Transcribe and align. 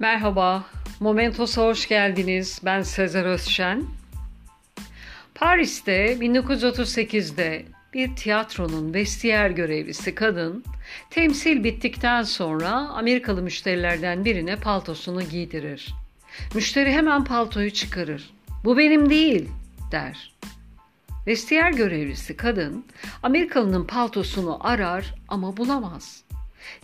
Merhaba, 0.00 0.64
Momentos'a 1.00 1.62
hoş 1.62 1.88
geldiniz. 1.88 2.60
Ben 2.64 2.82
Sezer 2.82 3.24
Özşen. 3.24 3.84
Paris'te 5.34 6.12
1938'de 6.12 7.64
bir 7.94 8.16
tiyatronun 8.16 8.94
vestiyer 8.94 9.50
görevlisi 9.50 10.14
kadın 10.14 10.64
temsil 11.10 11.64
bittikten 11.64 12.22
sonra 12.22 12.70
Amerikalı 12.70 13.42
müşterilerden 13.42 14.24
birine 14.24 14.56
paltosunu 14.56 15.22
giydirir. 15.22 15.94
Müşteri 16.54 16.92
hemen 16.92 17.24
paltoyu 17.24 17.70
çıkarır. 17.70 18.30
Bu 18.64 18.78
benim 18.78 19.10
değil 19.10 19.48
der. 19.92 20.34
Vestiyer 21.26 21.72
görevlisi 21.72 22.36
kadın 22.36 22.84
Amerikalının 23.22 23.84
paltosunu 23.84 24.66
arar 24.66 25.14
ama 25.28 25.56
bulamaz. 25.56 26.24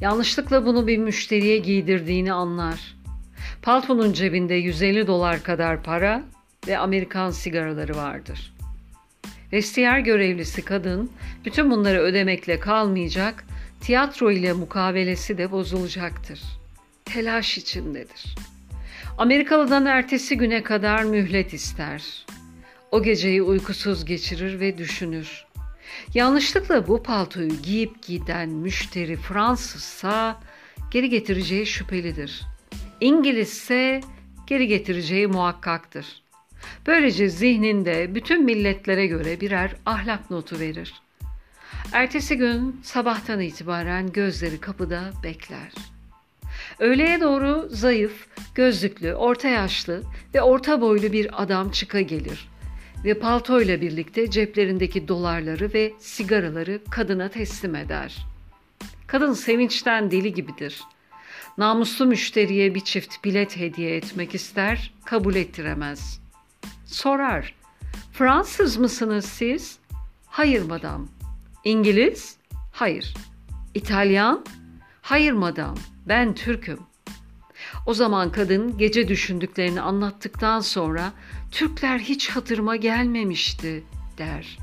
Yanlışlıkla 0.00 0.66
bunu 0.66 0.86
bir 0.86 0.98
müşteriye 0.98 1.58
giydirdiğini 1.58 2.32
anlar. 2.32 2.94
Paltonun 3.64 4.12
cebinde 4.12 4.54
150 4.54 5.06
dolar 5.06 5.42
kadar 5.42 5.82
para 5.82 6.22
ve 6.66 6.78
Amerikan 6.78 7.30
sigaraları 7.30 7.96
vardır. 7.96 8.54
Vestiyer 9.52 9.98
görevlisi 9.98 10.64
kadın 10.64 11.10
bütün 11.44 11.70
bunları 11.70 11.98
ödemekle 11.98 12.60
kalmayacak, 12.60 13.44
tiyatro 13.80 14.30
ile 14.30 14.52
mukavelesi 14.52 15.38
de 15.38 15.50
bozulacaktır. 15.50 16.40
Telaş 17.04 17.58
içindedir. 17.58 18.34
Amerikalı'dan 19.18 19.86
ertesi 19.86 20.36
güne 20.36 20.62
kadar 20.62 21.04
mühlet 21.04 21.54
ister. 21.54 22.26
O 22.90 23.02
geceyi 23.02 23.42
uykusuz 23.42 24.04
geçirir 24.04 24.60
ve 24.60 24.78
düşünür. 24.78 25.44
Yanlışlıkla 26.14 26.88
bu 26.88 27.02
paltoyu 27.02 27.62
giyip 27.62 28.02
giden 28.02 28.48
müşteri 28.48 29.16
Fransızsa 29.16 30.40
geri 30.90 31.08
getireceği 31.08 31.66
şüphelidir. 31.66 32.53
İngilizse 33.04 34.00
geri 34.46 34.66
getireceği 34.66 35.26
muhakkaktır. 35.26 36.06
Böylece 36.86 37.28
zihninde 37.28 38.14
bütün 38.14 38.44
milletlere 38.44 39.06
göre 39.06 39.40
birer 39.40 39.70
ahlak 39.86 40.30
notu 40.30 40.60
verir. 40.60 40.94
Ertesi 41.92 42.36
gün 42.36 42.80
sabahtan 42.82 43.40
itibaren 43.40 44.12
gözleri 44.12 44.60
kapıda 44.60 45.12
bekler. 45.24 45.72
Öğleye 46.78 47.20
doğru 47.20 47.68
zayıf, 47.70 48.26
gözlüklü, 48.54 49.14
orta 49.14 49.48
yaşlı 49.48 50.02
ve 50.34 50.42
orta 50.42 50.80
boylu 50.80 51.12
bir 51.12 51.42
adam 51.42 51.70
çıka 51.70 52.00
gelir 52.00 52.48
ve 53.04 53.18
paltoyla 53.18 53.80
birlikte 53.80 54.30
ceplerindeki 54.30 55.08
dolarları 55.08 55.74
ve 55.74 55.92
sigaraları 55.98 56.80
kadına 56.90 57.28
teslim 57.28 57.74
eder. 57.74 58.26
Kadın 59.06 59.32
sevinçten 59.32 60.10
deli 60.10 60.34
gibidir. 60.34 60.80
Namuslu 61.58 62.06
müşteriye 62.06 62.74
bir 62.74 62.80
çift 62.80 63.24
bilet 63.24 63.56
hediye 63.56 63.96
etmek 63.96 64.34
ister, 64.34 64.92
kabul 65.04 65.34
ettiremez. 65.34 66.20
Sorar, 66.86 67.54
Fransız 68.12 68.76
mısınız 68.76 69.24
siz? 69.24 69.78
Hayır 70.26 70.62
madam. 70.62 71.08
İngiliz? 71.64 72.36
Hayır. 72.72 73.14
İtalyan? 73.74 74.44
Hayır 75.02 75.32
madam, 75.32 75.74
ben 76.08 76.34
Türk'üm. 76.34 76.80
O 77.86 77.94
zaman 77.94 78.32
kadın 78.32 78.78
gece 78.78 79.08
düşündüklerini 79.08 79.80
anlattıktan 79.80 80.60
sonra 80.60 81.12
Türkler 81.50 81.98
hiç 81.98 82.30
hatırıma 82.30 82.76
gelmemişti 82.76 83.84
der. 84.18 84.58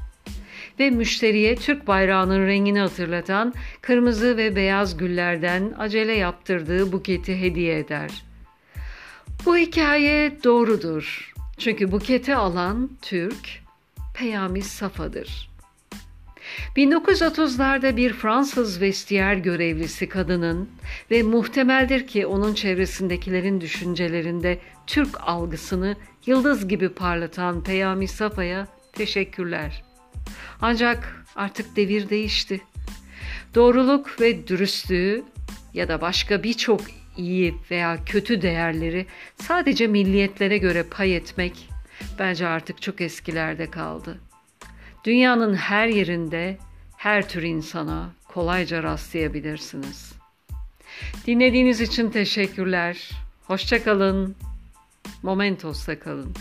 Ve 0.79 0.89
müşteriye 0.89 1.55
Türk 1.55 1.87
bayrağının 1.87 2.47
rengini 2.47 2.79
hatırlatan 2.79 3.53
kırmızı 3.81 4.37
ve 4.37 4.55
beyaz 4.55 4.97
güllerden 4.97 5.73
acele 5.77 6.13
yaptırdığı 6.13 6.91
buketi 6.91 7.41
hediye 7.41 7.79
eder. 7.79 8.23
Bu 9.45 9.57
hikaye 9.57 10.43
doğrudur. 10.43 11.33
Çünkü 11.57 11.91
buketi 11.91 12.35
alan 12.35 12.89
Türk 13.01 13.61
Peyami 14.15 14.61
Safa'dır.'' 14.61 15.51
1930'larda 16.77 17.97
bir 17.97 18.13
Fransız 18.13 18.81
vestiyer 18.81 19.35
görevlisi 19.35 20.09
kadının 20.09 20.69
ve 21.11 21.23
muhtemeldir 21.23 22.07
ki 22.07 22.25
onun 22.25 22.53
çevresindekilerin 22.53 23.61
düşüncelerinde 23.61 24.59
Türk 24.87 25.21
algısını 25.21 25.95
yıldız 26.25 26.67
gibi 26.67 26.89
parlatan 26.89 27.63
Peyami 27.63 28.07
Safa'ya 28.07 28.67
teşekkürler. 28.93 29.83
Ancak 30.61 31.25
artık 31.35 31.75
devir 31.75 32.09
değişti. 32.09 32.61
Doğruluk 33.55 34.21
ve 34.21 34.47
dürüstlüğü 34.47 35.23
ya 35.73 35.87
da 35.87 36.01
başka 36.01 36.43
birçok 36.43 36.81
iyi 37.17 37.55
veya 37.71 37.97
kötü 38.05 38.41
değerleri 38.41 39.05
sadece 39.35 39.87
milliyetlere 39.87 40.57
göre 40.57 40.83
pay 40.83 41.15
etmek 41.15 41.69
bence 42.19 42.47
artık 42.47 42.81
çok 42.81 43.01
eskilerde 43.01 43.71
kaldı.'' 43.71 44.31
Dünyanın 45.03 45.53
her 45.53 45.87
yerinde 45.87 46.57
her 46.97 47.29
tür 47.29 47.43
insana 47.43 48.09
kolayca 48.27 48.83
rastlayabilirsiniz. 48.83 50.13
Dinlediğiniz 51.27 51.81
için 51.81 52.09
teşekkürler. 52.09 53.09
Hoşçakalın. 53.43 54.35
Momentos'ta 55.23 55.99
kalın. 55.99 56.33